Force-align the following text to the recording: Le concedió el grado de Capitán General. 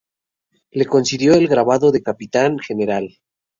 Le 0.73 0.85
concedió 0.87 1.35
el 1.35 1.47
grado 1.47 1.91
de 1.91 2.01
Capitán 2.01 2.57
General. 2.57 3.07